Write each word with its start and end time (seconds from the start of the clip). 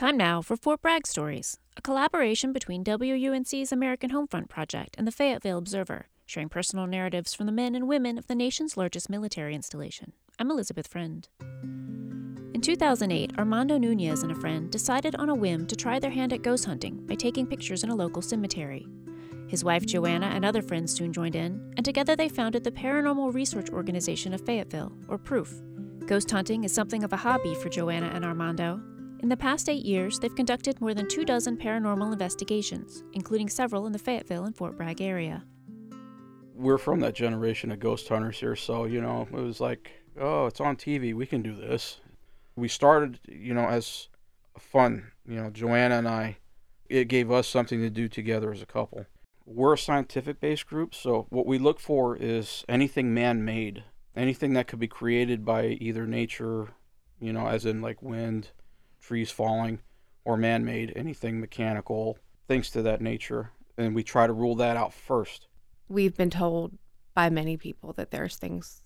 Time 0.00 0.16
now 0.16 0.40
for 0.40 0.56
Fort 0.56 0.80
Bragg 0.80 1.06
Stories, 1.06 1.58
a 1.76 1.82
collaboration 1.82 2.54
between 2.54 2.82
WUNC's 2.82 3.70
American 3.70 4.08
Homefront 4.08 4.48
Project 4.48 4.94
and 4.96 5.06
the 5.06 5.12
Fayetteville 5.12 5.58
Observer, 5.58 6.06
sharing 6.24 6.48
personal 6.48 6.86
narratives 6.86 7.34
from 7.34 7.44
the 7.44 7.52
men 7.52 7.74
and 7.74 7.86
women 7.86 8.16
of 8.16 8.26
the 8.26 8.34
nation's 8.34 8.78
largest 8.78 9.10
military 9.10 9.54
installation. 9.54 10.14
I'm 10.38 10.50
Elizabeth 10.50 10.86
Friend. 10.86 11.28
In 12.54 12.62
2008, 12.62 13.32
Armando 13.36 13.76
Nunez 13.76 14.22
and 14.22 14.32
a 14.32 14.40
friend 14.40 14.70
decided 14.70 15.16
on 15.16 15.28
a 15.28 15.34
whim 15.34 15.66
to 15.66 15.76
try 15.76 15.98
their 15.98 16.10
hand 16.10 16.32
at 16.32 16.40
ghost 16.40 16.64
hunting 16.64 17.04
by 17.06 17.14
taking 17.14 17.46
pictures 17.46 17.84
in 17.84 17.90
a 17.90 17.94
local 17.94 18.22
cemetery. 18.22 18.86
His 19.48 19.64
wife 19.64 19.84
Joanna 19.84 20.28
and 20.28 20.46
other 20.46 20.62
friends 20.62 20.94
soon 20.94 21.12
joined 21.12 21.36
in, 21.36 21.74
and 21.76 21.84
together 21.84 22.16
they 22.16 22.30
founded 22.30 22.64
the 22.64 22.72
Paranormal 22.72 23.34
Research 23.34 23.68
Organization 23.68 24.32
of 24.32 24.46
Fayetteville, 24.46 24.94
or 25.08 25.18
PROOF. 25.18 25.52
Ghost 26.06 26.30
hunting 26.30 26.64
is 26.64 26.72
something 26.72 27.04
of 27.04 27.12
a 27.12 27.18
hobby 27.18 27.54
for 27.54 27.68
Joanna 27.68 28.10
and 28.14 28.24
Armando. 28.24 28.80
In 29.22 29.28
the 29.28 29.36
past 29.36 29.68
eight 29.68 29.84
years, 29.84 30.18
they've 30.18 30.34
conducted 30.34 30.80
more 30.80 30.94
than 30.94 31.06
two 31.06 31.26
dozen 31.26 31.58
paranormal 31.58 32.10
investigations, 32.10 33.04
including 33.12 33.50
several 33.50 33.84
in 33.84 33.92
the 33.92 33.98
Fayetteville 33.98 34.46
and 34.46 34.56
Fort 34.56 34.78
Bragg 34.78 35.02
area. 35.02 35.44
We're 36.54 36.78
from 36.78 37.00
that 37.00 37.14
generation 37.14 37.70
of 37.70 37.80
ghost 37.80 38.08
hunters 38.08 38.40
here, 38.40 38.56
so, 38.56 38.86
you 38.86 39.02
know, 39.02 39.28
it 39.30 39.32
was 39.32 39.60
like, 39.60 39.90
oh, 40.18 40.46
it's 40.46 40.58
on 40.58 40.76
TV, 40.76 41.14
we 41.14 41.26
can 41.26 41.42
do 41.42 41.54
this. 41.54 42.00
We 42.56 42.66
started, 42.66 43.20
you 43.28 43.52
know, 43.52 43.68
as 43.68 44.08
fun, 44.58 45.12
you 45.26 45.36
know, 45.36 45.50
Joanna 45.50 45.98
and 45.98 46.08
I, 46.08 46.38
it 46.88 47.08
gave 47.08 47.30
us 47.30 47.46
something 47.46 47.80
to 47.80 47.90
do 47.90 48.08
together 48.08 48.50
as 48.50 48.62
a 48.62 48.66
couple. 48.66 49.04
We're 49.44 49.74
a 49.74 49.78
scientific 49.78 50.40
based 50.40 50.66
group, 50.66 50.94
so 50.94 51.26
what 51.28 51.44
we 51.44 51.58
look 51.58 51.78
for 51.78 52.16
is 52.16 52.64
anything 52.70 53.12
man 53.12 53.44
made, 53.44 53.84
anything 54.16 54.54
that 54.54 54.66
could 54.66 54.80
be 54.80 54.88
created 54.88 55.44
by 55.44 55.66
either 55.66 56.06
nature, 56.06 56.68
you 57.20 57.34
know, 57.34 57.48
as 57.48 57.66
in 57.66 57.82
like 57.82 58.00
wind, 58.00 58.52
trees 59.00 59.30
falling, 59.30 59.80
or 60.24 60.36
man 60.36 60.64
made, 60.64 60.92
anything 60.96 61.40
mechanical, 61.40 62.18
things 62.46 62.70
to 62.70 62.82
that 62.82 63.00
nature. 63.00 63.52
And 63.78 63.94
we 63.94 64.02
try 64.02 64.26
to 64.26 64.32
rule 64.32 64.54
that 64.56 64.76
out 64.76 64.92
first. 64.92 65.46
We've 65.88 66.16
been 66.16 66.30
told 66.30 66.76
by 67.14 67.30
many 67.30 67.56
people 67.56 67.92
that 67.94 68.10
there's 68.10 68.36
things 68.36 68.82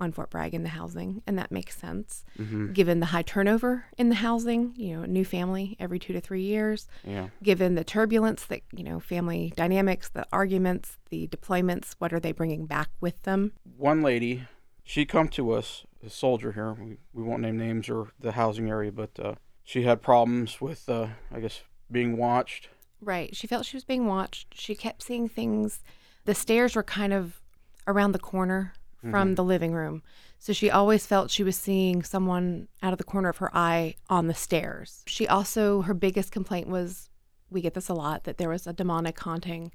on 0.00 0.12
Fort 0.12 0.30
Bragg 0.30 0.54
in 0.54 0.62
the 0.62 0.70
housing, 0.70 1.22
and 1.26 1.38
that 1.38 1.52
makes 1.52 1.76
sense 1.76 2.24
Mm-hmm. 2.38 2.72
given 2.72 3.00
the 3.00 3.06
high 3.06 3.20
turnover 3.22 3.84
in 3.98 4.08
the 4.08 4.14
housing. 4.14 4.72
You 4.74 4.96
know, 4.96 5.02
a 5.02 5.06
new 5.06 5.26
family 5.26 5.76
every 5.78 5.98
two 5.98 6.14
to 6.14 6.20
three 6.22 6.40
years. 6.42 6.88
Yeah. 7.04 7.28
Given 7.42 7.74
the 7.74 7.84
turbulence 7.84 8.46
that 8.46 8.62
you 8.72 8.82
know, 8.82 8.98
family 8.98 9.52
dynamics, 9.56 10.08
the 10.08 10.26
arguments, 10.32 10.96
the 11.10 11.28
deployments. 11.28 11.96
What 11.98 12.14
are 12.14 12.20
they 12.20 12.32
bringing 12.32 12.64
back 12.64 12.88
with 12.98 13.22
them? 13.24 13.52
One 13.76 14.00
lady, 14.00 14.44
she 14.82 15.04
come 15.04 15.28
to 15.28 15.52
us, 15.52 15.84
a 16.04 16.08
soldier 16.08 16.52
here. 16.52 16.72
We, 16.72 16.96
we 17.12 17.22
won't 17.22 17.42
name 17.42 17.58
names 17.58 17.90
or 17.90 18.08
the 18.18 18.32
housing 18.32 18.70
area, 18.70 18.90
but 18.92 19.10
uh, 19.22 19.34
she 19.64 19.82
had 19.82 20.02
problems 20.02 20.60
with, 20.60 20.88
uh, 20.88 21.08
I 21.32 21.40
guess, 21.40 21.62
being 21.90 22.16
watched. 22.16 22.68
Right. 23.00 23.34
She 23.34 23.46
felt 23.46 23.66
she 23.66 23.76
was 23.76 23.84
being 23.84 24.06
watched. 24.06 24.58
She 24.58 24.74
kept 24.74 25.02
seeing 25.02 25.28
things. 25.28 25.82
The 26.24 26.34
stairs 26.34 26.76
were 26.76 26.82
kind 26.82 27.12
of 27.12 27.40
around 27.86 28.12
the 28.12 28.18
corner 28.18 28.74
from 29.10 29.34
the 29.34 29.44
living 29.44 29.72
room. 29.72 30.02
So 30.38 30.52
she 30.52 30.70
always 30.70 31.06
felt 31.06 31.30
she 31.30 31.42
was 31.42 31.56
seeing 31.56 32.02
someone 32.02 32.68
out 32.82 32.92
of 32.92 32.98
the 32.98 33.04
corner 33.04 33.30
of 33.30 33.38
her 33.38 33.50
eye 33.56 33.94
on 34.10 34.26
the 34.26 34.34
stairs. 34.34 35.02
She 35.06 35.26
also, 35.26 35.82
her 35.82 35.94
biggest 35.94 36.32
complaint 36.32 36.68
was 36.68 37.08
we 37.50 37.60
get 37.60 37.74
this 37.74 37.88
a 37.88 37.94
lot 37.94 38.24
that 38.24 38.38
there 38.38 38.48
was 38.48 38.66
a 38.66 38.72
demonic 38.72 39.18
haunting 39.18 39.72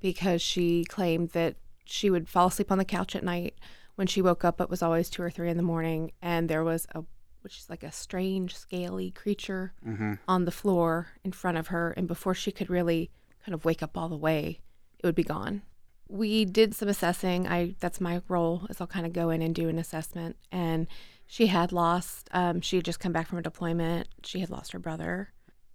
because 0.00 0.40
she 0.40 0.84
claimed 0.84 1.30
that 1.30 1.56
she 1.84 2.10
would 2.10 2.28
fall 2.28 2.48
asleep 2.48 2.70
on 2.70 2.78
the 2.78 2.84
couch 2.84 3.16
at 3.16 3.24
night. 3.24 3.54
When 3.96 4.06
she 4.06 4.22
woke 4.22 4.44
up, 4.44 4.60
it 4.60 4.70
was 4.70 4.82
always 4.82 5.10
two 5.10 5.22
or 5.22 5.30
three 5.30 5.50
in 5.50 5.56
the 5.56 5.62
morning, 5.62 6.12
and 6.22 6.48
there 6.48 6.62
was 6.62 6.86
a 6.94 7.02
which 7.42 7.58
is 7.58 7.70
like 7.70 7.82
a 7.82 7.92
strange, 7.92 8.56
scaly 8.56 9.10
creature 9.10 9.72
Mm-hmm. 9.86 10.14
on 10.26 10.44
the 10.44 10.50
floor 10.50 11.08
in 11.24 11.32
front 11.32 11.58
of 11.58 11.68
her 11.68 11.92
and 11.96 12.06
before 12.08 12.34
she 12.34 12.50
could 12.52 12.68
really 12.70 13.10
kind 13.44 13.54
of 13.54 13.64
wake 13.64 13.82
up 13.82 13.96
all 13.96 14.08
the 14.08 14.16
way 14.16 14.60
it 14.98 15.06
would 15.06 15.14
be 15.14 15.22
gone. 15.24 15.62
We 16.08 16.44
did 16.44 16.74
some 16.74 16.88
assessing. 16.88 17.46
I 17.46 17.74
that's 17.80 18.00
my 18.00 18.22
role 18.28 18.66
is 18.70 18.80
i'll 18.80 18.86
kind 18.86 19.04
of 19.06 19.12
go 19.12 19.30
in 19.30 19.42
and 19.42 19.54
do 19.54 19.68
an 19.68 19.78
assessment. 19.78 20.36
And 20.50 20.86
she 21.26 21.46
had 21.48 21.72
lost 21.72 22.28
um, 22.32 22.60
she 22.60 22.76
had 22.76 22.84
just 22.84 23.00
come 23.00 23.12
back 23.12 23.28
from 23.28 23.38
a 23.38 23.42
deployment. 23.42 24.08
She 24.24 24.40
had 24.40 24.50
lost 24.50 24.72
her 24.72 24.78
brother 24.78 25.32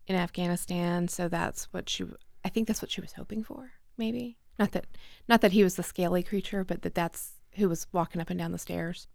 in 0.07 0.15
afghanistan. 0.15 1.07
So 1.07 1.27
that's 1.29 1.65
what 1.73 1.89
she 1.89 2.05
i 2.43 2.49
think 2.49 2.67
that's 2.67 2.81
what 2.81 2.91
she 2.91 3.01
was 3.01 3.13
hoping 3.13 3.43
for 3.43 3.71
maybe. 3.97 4.38
Not 4.59 4.71
that 4.73 4.85
not 5.27 5.41
that 5.41 5.51
he 5.53 5.63
was 5.63 5.75
the 5.75 5.83
scaly 5.83 6.23
creature 6.23 6.63
but 6.63 6.81
that 6.81 6.95
that's 6.95 7.33
who 7.53 7.69
was 7.69 7.85
walking 7.91 8.19
up 8.19 8.29
and 8.31 8.39
down 8.39 8.51
the 8.51 8.57
stairs. 8.57 9.07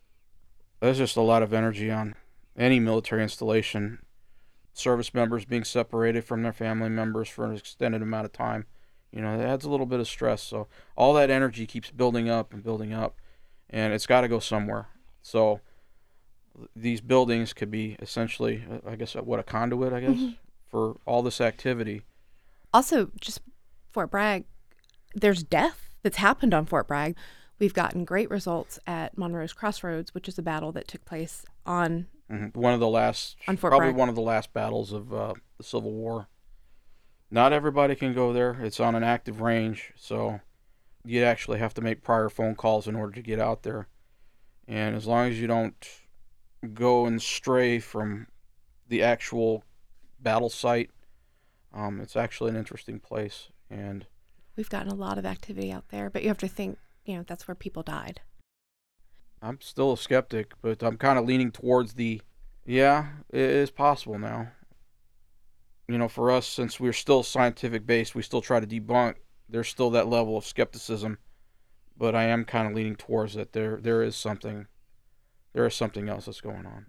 There's 0.80 0.98
just 0.98 1.16
a 1.16 1.20
lot 1.20 1.42
of 1.42 1.52
energy 1.52 1.90
on 1.90 2.14
any 2.58 2.80
military 2.80 3.22
installation. 3.22 4.00
Service 4.74 5.14
members 5.14 5.44
being 5.44 5.64
separated 5.64 6.24
from 6.24 6.42
their 6.42 6.52
family 6.52 6.88
members 6.88 7.28
for 7.28 7.44
an 7.44 7.54
extended 7.54 8.02
amount 8.02 8.26
of 8.26 8.32
time. 8.32 8.66
You 9.10 9.22
know, 9.22 9.38
it 9.38 9.42
adds 9.42 9.64
a 9.64 9.70
little 9.70 9.86
bit 9.86 10.00
of 10.00 10.06
stress. 10.06 10.42
So 10.42 10.68
all 10.96 11.14
that 11.14 11.30
energy 11.30 11.66
keeps 11.66 11.90
building 11.90 12.28
up 12.28 12.52
and 12.52 12.62
building 12.62 12.92
up, 12.92 13.16
and 13.70 13.92
it's 13.92 14.06
got 14.06 14.20
to 14.20 14.28
go 14.28 14.38
somewhere. 14.38 14.88
So 15.22 15.60
these 16.76 17.00
buildings 17.00 17.52
could 17.52 17.70
be 17.70 17.96
essentially, 18.00 18.64
I 18.86 18.96
guess, 18.96 19.14
what 19.14 19.40
a 19.40 19.42
conduit, 19.44 19.92
I 19.92 20.00
guess, 20.00 20.10
mm-hmm. 20.10 20.32
for 20.70 20.96
all 21.06 21.22
this 21.22 21.40
activity. 21.40 22.02
Also, 22.74 23.10
just 23.20 23.40
Fort 23.90 24.10
Bragg, 24.10 24.44
there's 25.14 25.42
death 25.42 25.88
that's 26.02 26.18
happened 26.18 26.52
on 26.52 26.66
Fort 26.66 26.86
Bragg. 26.86 27.16
We've 27.58 27.74
gotten 27.74 28.04
great 28.04 28.30
results 28.30 28.78
at 28.86 29.16
Monroe's 29.18 29.52
Crossroads, 29.52 30.14
which 30.14 30.28
is 30.28 30.38
a 30.38 30.42
battle 30.42 30.70
that 30.72 30.86
took 30.86 31.04
place 31.04 31.44
on. 31.66 32.06
Mhm. 32.30 32.54
One 32.54 32.74
of 32.74 32.80
the 32.80 32.88
last, 32.88 33.36
On 33.48 33.56
probably 33.56 33.78
Bragg. 33.88 33.96
one 33.96 34.08
of 34.08 34.14
the 34.14 34.20
last 34.20 34.52
battles 34.52 34.92
of 34.92 35.12
uh, 35.12 35.34
the 35.56 35.64
Civil 35.64 35.92
War. 35.92 36.28
Not 37.30 37.52
everybody 37.52 37.94
can 37.94 38.14
go 38.14 38.32
there. 38.32 38.58
It's 38.62 38.80
on 38.80 38.94
an 38.94 39.04
active 39.04 39.40
range, 39.40 39.92
so 39.96 40.40
you'd 41.04 41.24
actually 41.24 41.58
have 41.58 41.74
to 41.74 41.80
make 41.80 42.02
prior 42.02 42.28
phone 42.28 42.54
calls 42.54 42.86
in 42.86 42.94
order 42.94 43.12
to 43.12 43.22
get 43.22 43.38
out 43.38 43.62
there. 43.62 43.88
And 44.66 44.94
as 44.94 45.06
long 45.06 45.28
as 45.28 45.40
you 45.40 45.46
don't 45.46 45.74
go 46.74 47.06
and 47.06 47.20
stray 47.22 47.78
from 47.78 48.26
the 48.88 49.02
actual 49.02 49.64
battle 50.20 50.50
site, 50.50 50.90
um, 51.72 52.00
it's 52.00 52.16
actually 52.16 52.50
an 52.50 52.56
interesting 52.56 52.98
place. 53.00 53.48
And 53.70 54.06
We've 54.56 54.68
gotten 54.68 54.90
a 54.90 54.94
lot 54.94 55.18
of 55.18 55.24
activity 55.26 55.70
out 55.70 55.88
there, 55.90 56.10
but 56.10 56.22
you 56.22 56.28
have 56.28 56.38
to 56.38 56.48
think, 56.48 56.78
you 57.04 57.16
know, 57.16 57.22
that's 57.26 57.46
where 57.46 57.54
people 57.54 57.82
died. 57.82 58.20
I'm 59.40 59.60
still 59.60 59.92
a 59.92 59.96
skeptic, 59.96 60.52
but 60.62 60.82
I'm 60.82 60.96
kind 60.96 61.18
of 61.18 61.24
leaning 61.24 61.52
towards 61.52 61.94
the, 61.94 62.20
yeah, 62.66 63.08
it 63.30 63.40
is 63.40 63.70
possible 63.70 64.18
now. 64.18 64.48
You 65.86 65.96
know, 65.96 66.08
for 66.08 66.30
us, 66.30 66.46
since 66.46 66.78
we're 66.78 66.92
still 66.92 67.22
scientific 67.22 67.86
based, 67.86 68.14
we 68.14 68.22
still 68.22 68.42
try 68.42 68.60
to 68.60 68.66
debunk. 68.66 69.14
There's 69.48 69.68
still 69.68 69.90
that 69.90 70.08
level 70.08 70.36
of 70.36 70.44
skepticism, 70.44 71.18
but 71.96 72.14
I 72.14 72.24
am 72.24 72.44
kind 72.44 72.68
of 72.68 72.74
leaning 72.74 72.96
towards 72.96 73.34
that. 73.34 73.52
There, 73.52 73.78
there 73.80 74.02
is 74.02 74.16
something, 74.16 74.66
there 75.54 75.66
is 75.66 75.74
something 75.74 76.08
else 76.08 76.26
that's 76.26 76.40
going 76.40 76.66
on. 76.66 76.86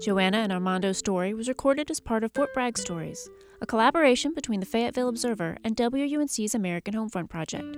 Joanna 0.00 0.38
and 0.38 0.52
Armando's 0.52 0.98
story 0.98 1.34
was 1.34 1.48
recorded 1.48 1.90
as 1.90 1.98
part 1.98 2.22
of 2.22 2.32
Fort 2.32 2.54
Bragg 2.54 2.78
Stories, 2.78 3.28
a 3.60 3.66
collaboration 3.66 4.32
between 4.32 4.60
the 4.60 4.66
Fayetteville 4.66 5.08
Observer 5.08 5.58
and 5.64 5.76
WUNC's 5.76 6.54
American 6.54 6.94
Homefront 6.94 7.28
Project. 7.28 7.76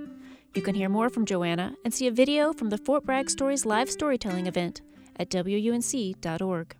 You 0.53 0.61
can 0.61 0.75
hear 0.75 0.89
more 0.89 1.09
from 1.09 1.25
Joanna 1.25 1.75
and 1.85 1.93
see 1.93 2.07
a 2.07 2.11
video 2.11 2.51
from 2.51 2.69
the 2.69 2.77
Fort 2.77 3.05
Bragg 3.05 3.29
Stories 3.29 3.65
live 3.65 3.89
storytelling 3.89 4.47
event 4.47 4.81
at 5.15 5.29
WUNC.org. 5.29 6.75